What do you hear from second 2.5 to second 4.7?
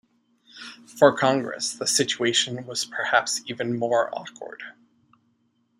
was perhaps even more awkward.